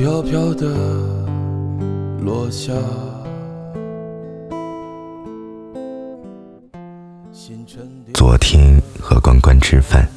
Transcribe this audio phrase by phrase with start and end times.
[0.00, 0.66] 飘飘的
[2.22, 2.72] 落下。
[8.14, 10.08] 昨天和关关吃饭，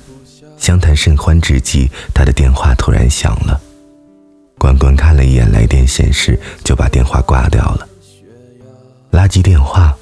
[0.57, 3.59] 相谈甚欢之际，他的电话突然响了。
[4.57, 7.85] 关关看了一眼来电显示，就把电话挂掉了。
[9.11, 9.93] 垃圾电话，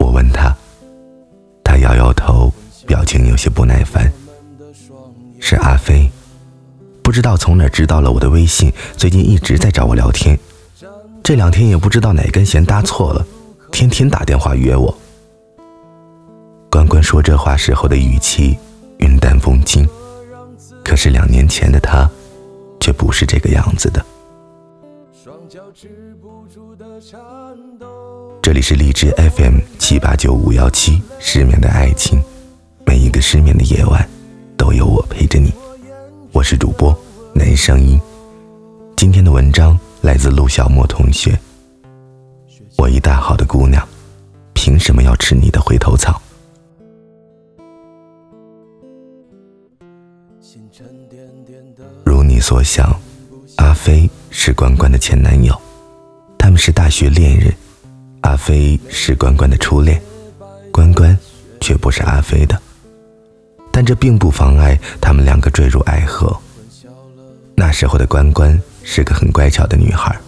[0.00, 0.52] 我问他，
[1.62, 2.52] 他摇摇头，
[2.88, 4.12] 表情有些不耐烦。
[5.38, 6.10] 是阿飞，
[7.06, 10.36] 不知道从哪知道了我的微信，最近一直在找我聊天。
[11.22, 13.24] 这两天也不知道哪根弦搭错了，
[13.70, 14.92] 天天打电话约我。
[16.68, 18.58] 关关说这话时候的语气
[18.98, 19.88] 云淡风轻，
[20.84, 22.10] 可是两年前的他，
[22.80, 24.04] 却不是这个样子的。
[28.42, 32.20] 这里是荔枝 FM 七八九五幺七，失眠的爱情，
[32.84, 34.04] 每一个失眠的夜晚，
[34.56, 35.52] 都有我陪着你。
[36.36, 36.94] 我是主播
[37.34, 37.98] 男声音，
[38.94, 41.34] 今天的文章来自陆小莫同学。
[42.76, 43.82] 我一大好的姑娘，
[44.52, 46.20] 凭什么要吃你的回头草？
[52.04, 52.94] 如你所想，
[53.56, 55.58] 阿飞是关关的前男友，
[56.36, 57.50] 他们是大学恋人。
[58.20, 59.98] 阿飞是关关的初恋，
[60.70, 61.16] 关关
[61.62, 62.60] 却不是阿飞的。
[63.76, 66.34] 但这并不妨碍他们两个坠入爱河。
[67.54, 70.18] 那时候的关关是个很乖巧的女孩，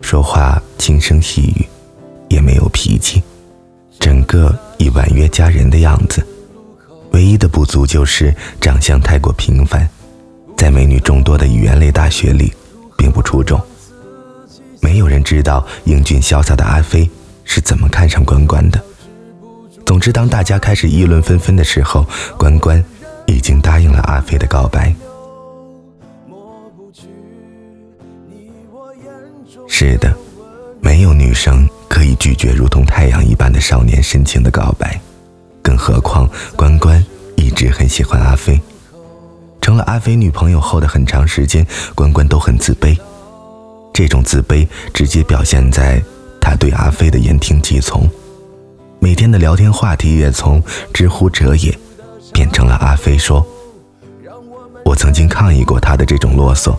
[0.00, 1.64] 说话轻声细语，
[2.28, 3.22] 也没有脾气，
[4.00, 6.26] 整个以婉约佳人的样子。
[7.12, 9.88] 唯一的不足就是长相太过平凡，
[10.56, 12.52] 在美女众多的语言类大学里，
[12.96, 13.60] 并不出众。
[14.80, 17.08] 没有人知道英俊潇洒的阿飞
[17.44, 18.84] 是怎么看上关关的。
[19.88, 22.04] 总之，当大家开始议论纷纷的时候，
[22.38, 22.84] 关关
[23.24, 24.94] 已经答应了阿飞的告白。
[29.66, 30.14] 是的，
[30.82, 35.00] 没有女生可以拒绝如同太阳一般的少年深情的告白。
[35.62, 37.02] 更何况，关关
[37.34, 38.60] 一直很喜欢阿飞。
[39.62, 42.94] 成了阿飞女朋友后的很长时间，关关都很自卑。
[43.94, 46.02] 这种自卑直接表现在
[46.42, 48.06] 他对阿飞的言听计从，
[49.00, 51.76] 每天的聊天话题也从“知乎者也”
[52.34, 53.46] 变成了阿飞说。
[54.84, 56.76] 我曾经抗议过他的这种啰嗦，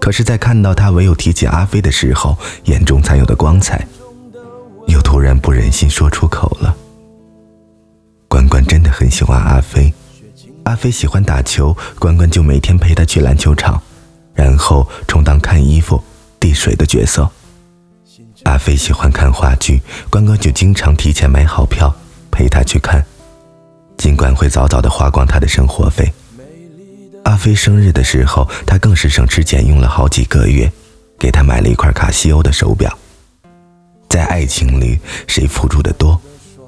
[0.00, 3.86] 可是，在看到他唯有提起阿飞的时候，眼中才有的光彩，
[4.86, 6.74] 又突然不忍心说出口了。
[8.28, 9.92] 关关真的很喜欢阿飞，
[10.64, 13.80] 阿飞喜欢打球，关关就每天陪他去篮球场，
[14.34, 16.02] 然后充当看衣服、
[16.40, 17.30] 递水的角色。
[18.48, 19.78] 阿飞喜欢看话剧，
[20.08, 21.94] 关关就经常提前买好票
[22.30, 23.04] 陪他去看，
[23.98, 26.10] 尽管会早早的花光他的生活费。
[27.24, 30.72] 阿飞生日的时候，他更是省吃俭用了好几个月，
[31.18, 32.90] 给他买了一块卡西欧的手表。
[34.08, 36.18] 在爱情里，谁付出的多，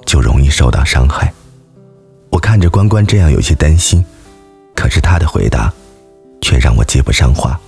[0.04, 1.32] 就容易受到伤害。
[2.28, 4.04] 我看着关关这样有些担心，
[4.76, 5.72] 可是他的回答，
[6.42, 7.58] 却让我接不上话。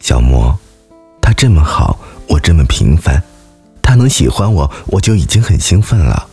[0.00, 0.58] 小莫，
[1.28, 3.22] 他这么好，我这么平凡，
[3.82, 6.26] 他能喜欢我，我就已经很兴奋了。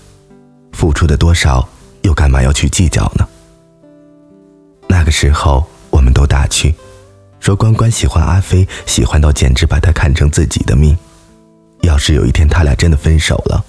[0.71, 1.67] 付出的多少，
[2.03, 3.27] 又干嘛要去计较呢？
[4.87, 6.73] 那个时候，我们都打趣，
[7.41, 10.97] 说关关喜欢阿飞，喜欢到简直把他看成自己的命。
[11.81, 13.61] 要是有一天他俩真的分手了，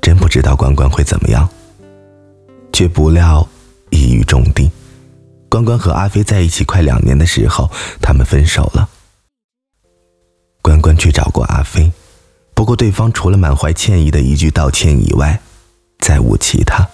[0.00, 1.46] 真不知道关关会怎么样。
[2.72, 3.46] 却不料
[3.90, 4.72] 一语中的，
[5.50, 7.70] 关关和阿飞在一起快两年的时候，
[8.00, 8.88] 他们分手了。
[10.62, 11.90] 关关去找过阿飞，
[12.54, 15.38] 不过对方除了满怀歉意的一句道歉以外，
[15.98, 16.88] 再无其他。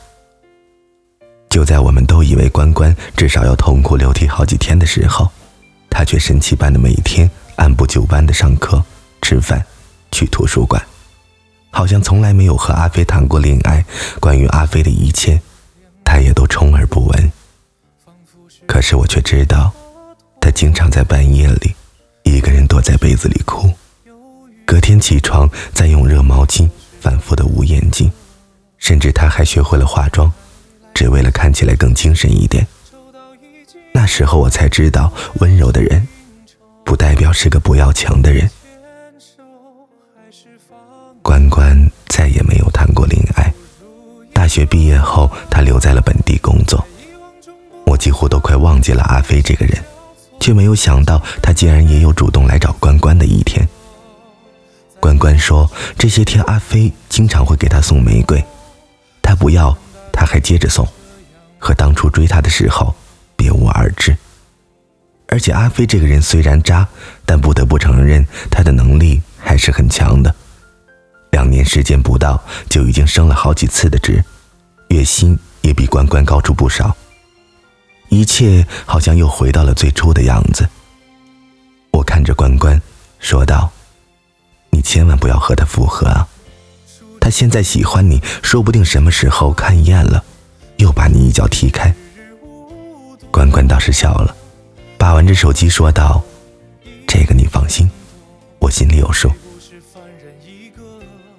[1.50, 5.30] 就在我们都以为关关至少要痛哭流涕好几天的时候，
[5.90, 8.82] 他却神奇般的每天按部就班的上课、
[9.20, 9.62] 吃饭、
[10.10, 10.82] 去图书馆，
[11.70, 13.84] 好像从来没有和阿飞谈过恋爱。
[14.18, 15.40] 关于阿飞的一切。
[16.10, 17.32] 他也都充耳不闻，
[18.66, 19.70] 可是我却知道，
[20.40, 21.74] 他经常在半夜里
[22.28, 23.70] 一个人躲在被子里哭，
[24.64, 26.68] 隔天起床再用热毛巾
[27.00, 28.10] 反复的捂眼睛，
[28.76, 30.30] 甚至他还学会了化妆，
[30.92, 32.66] 只为了看起来更精神一点。
[33.92, 36.06] 那时候我才知道，温柔的人
[36.84, 38.48] 不代表是个不要强的人。
[41.22, 43.52] 关关再也没有谈过恋爱。
[44.32, 46.82] 大学毕业后，他留在了本地工作。
[47.84, 49.82] 我几乎都快忘记了阿飞这个人，
[50.40, 53.66] 却没有想到他竟然也有主动来找关关的一天。
[55.00, 58.44] 关关说，这些天阿飞经常会给他送玫瑰，
[59.22, 59.76] 他不要，
[60.12, 60.86] 他还接着送，
[61.58, 62.94] 和当初追他的时候
[63.36, 64.16] 别无二致。
[65.28, 66.88] 而且阿飞这个人虽然渣，
[67.24, 70.34] 但不得不承认他的能力还是很强的。
[71.30, 74.24] 两年时间不到，就已经升了好几次的职，
[74.88, 76.96] 月薪也比关关高出不少。
[78.08, 80.68] 一切好像又回到了最初的样子。
[81.90, 82.80] 我看着关关，
[83.18, 83.70] 说道
[84.70, 86.28] ：“你千万不要和他复合啊！
[87.20, 90.22] 他现在喜欢你，说不定什么时候看厌了，
[90.76, 91.94] 又把你一脚踢开。”
[93.30, 94.34] 关关倒是笑了。
[94.96, 96.22] 把玩着手机说道
[97.06, 97.88] ：“这个你放心，
[98.58, 99.30] 我心里有数。”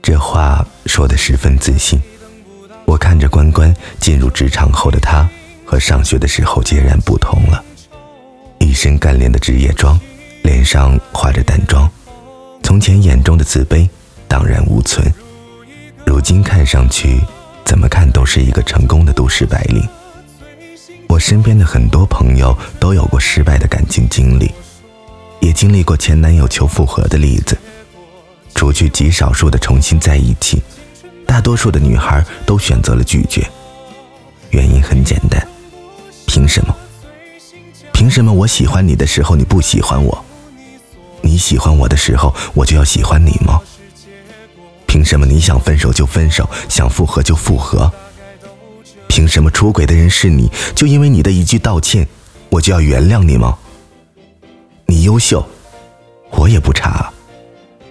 [0.01, 1.99] 这话说的十分自信。
[2.85, 5.29] 我看着关关进入职场后的他，
[5.69, 7.63] 和上学的时候截然不同了。
[8.57, 9.99] 一身干练的职业装，
[10.41, 11.87] 脸上画着淡妆，
[12.63, 13.87] 从前眼中的自卑
[14.27, 15.13] 荡然无存，
[16.07, 17.21] 如今看上去，
[17.63, 19.87] 怎么看都是一个成功的都市白领。
[21.07, 24.51] 我身边的很多朋友都有过失败的感情经历，
[25.39, 27.55] 也经历过前男友求复合的例子。
[28.55, 30.63] 除去极少数的重新在一起，
[31.27, 33.47] 大多数的女孩都选择了拒绝。
[34.49, 35.47] 原因很简单，
[36.29, 36.75] 凭什么？
[37.91, 40.23] 凭什么我喜欢你的时候你不喜欢我？
[41.23, 43.59] 你喜欢我的时候我就要喜欢你吗？
[44.85, 47.91] 凭什么你想分手就分手，想复合就复合？
[49.07, 52.07] 凭什么出轨的人是你，就因为你的一句道歉，
[52.49, 53.57] 我就要原谅你吗？
[54.85, 55.43] 你优秀，
[56.29, 57.11] 我也不差，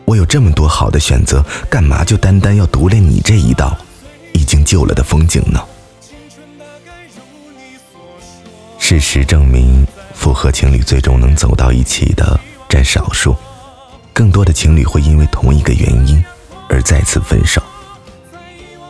[0.05, 3.77] 我有这么多好的选择，干嘛就单单要独恋你这一道
[4.33, 5.61] 已经旧了的风景呢？
[8.89, 12.41] 事实证明，复合情侣最终能走到一起的
[12.71, 13.37] 占少数，
[14.15, 16.25] 更多的情侣会因为同一个原因
[16.71, 17.63] 而再次分手。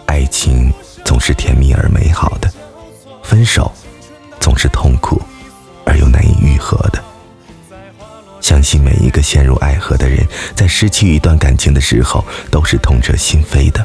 [0.06, 0.72] 爱情。
[1.04, 2.52] 总是甜蜜而美好的，
[3.24, 3.72] 分手
[4.38, 5.20] 总是痛苦
[5.84, 7.02] 而又难以愈合的。
[8.40, 10.24] 相信每一个陷入爱河的人，
[10.54, 13.84] 在失去一段感情的时候，都是痛彻心扉的。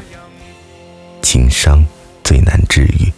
[1.22, 1.84] 情伤
[2.22, 3.12] 最难治愈，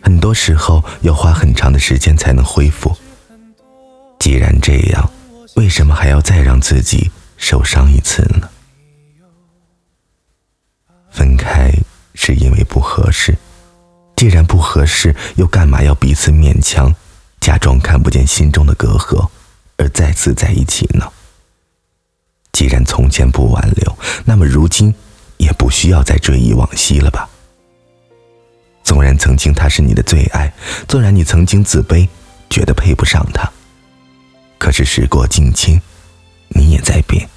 [0.00, 2.96] 很多时候要花很长的时间才能恢复。
[4.18, 5.10] 既然这样，
[5.56, 8.48] 为什么还要再让自己受伤一次呢？
[11.10, 11.72] 分开。
[12.20, 13.38] 是因为不合适，
[14.16, 16.92] 既然不合适，又干嘛要彼此勉强，
[17.40, 19.28] 假装看不见心中的隔阂，
[19.76, 21.08] 而再次在一起呢？
[22.50, 24.92] 既然从前不挽留，那么如今
[25.36, 27.30] 也不需要再追忆往昔了吧？
[28.88, 30.50] 纵然曾经他是你的最爱，
[30.88, 32.08] 纵然你曾经自卑，
[32.48, 33.46] 觉得配不上他，
[34.56, 35.78] 可是时过境迁，
[36.48, 37.28] 你也在变。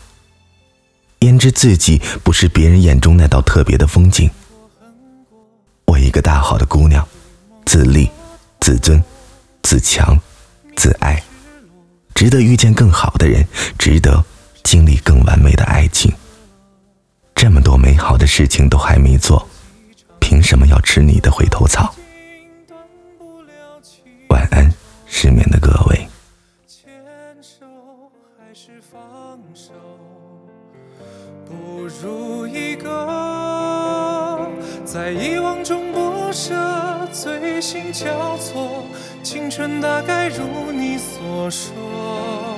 [1.20, 4.30] 焉知自己不是别人眼中那道特别的风景？
[5.88, 7.06] 我一个大好的姑娘，
[7.66, 8.10] 自立、
[8.62, 9.04] 自尊、
[9.62, 10.18] 自强、
[10.78, 11.22] 自爱，
[12.16, 13.46] 值得遇见更好的人，
[13.78, 14.24] 值得
[14.64, 16.10] 经历更完美的爱情。
[17.36, 19.46] 这么多美好的事情都还没做，
[20.22, 21.94] 凭什么要吃你的回头草？
[24.30, 24.72] 晚安，
[25.06, 26.08] 失眠的各位。
[26.66, 26.90] 牵
[27.42, 27.66] 手
[28.40, 29.74] 还是放手
[31.46, 34.50] 不如一个
[34.86, 36.12] 在遗忘中不。
[36.34, 36.56] 舍，
[37.12, 38.86] 醉心交错，
[39.22, 42.56] 青春大概如你所说，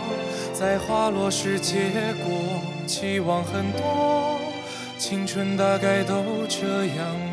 [0.54, 1.90] 在花落时结
[2.24, 4.40] 果，期望很多，
[5.00, 7.33] 青春大概都这样。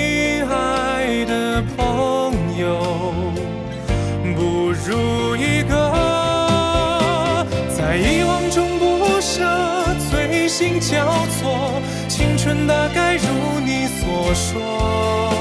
[10.91, 15.31] 交错，青春大概如你所说，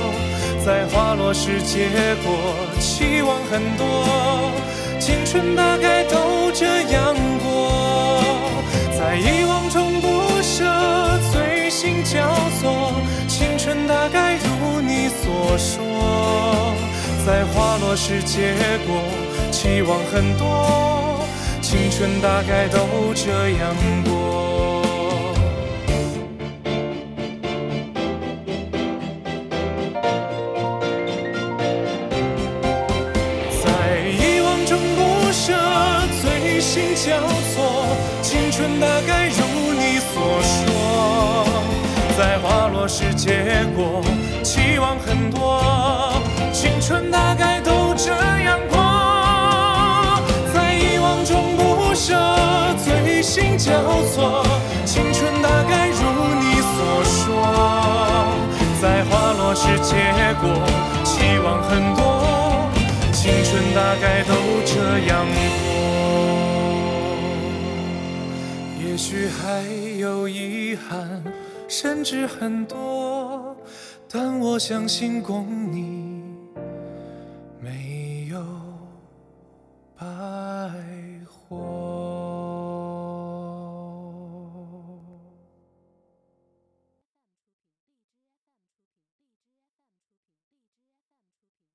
[0.65, 1.89] 在花落时结
[2.23, 4.53] 果，期望很多，
[5.01, 8.23] 青春大概都这样过，
[8.97, 10.65] 在遗忘中不舍，
[11.33, 12.93] 醉心交错，
[13.27, 16.77] 青春大概如你所说。
[17.27, 18.55] 在花落时结
[18.87, 19.03] 果，
[19.51, 21.27] 期望很多，
[21.61, 24.70] 青春大概都这样过。
[37.03, 37.17] 交
[37.55, 41.47] 错，青春大概如你所说，
[42.19, 44.03] 在花落时结果，
[44.43, 46.21] 期望很多，
[46.53, 48.13] 青春大概都这
[48.45, 48.77] 样过，
[50.53, 52.15] 在遗忘中不舍，
[52.85, 53.73] 醉心交
[54.13, 54.45] 错，
[54.85, 56.03] 青春大概如
[56.39, 58.37] 你所说，
[58.79, 59.95] 在花落时结
[60.43, 60.53] 果，
[61.03, 62.01] 期望很多。
[63.15, 64.35] 青春大概都
[64.67, 64.75] 这
[65.09, 66.40] 样过，
[69.03, 69.63] 许还
[69.99, 71.25] 有遗憾，
[71.67, 73.57] 甚至很多，
[74.07, 76.10] 但我相信共你